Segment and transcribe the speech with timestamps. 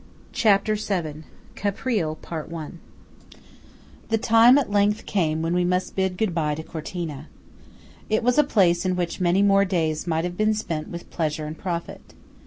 [0.33, 1.25] CHAPTER VII.
[1.53, 2.17] CAPRILE.
[4.09, 7.27] THE time at length came when we must bid goodbye to Cortina.
[8.09, 11.45] It was a place in which many more days might have been spent with pleasure
[11.45, 12.15] and profit.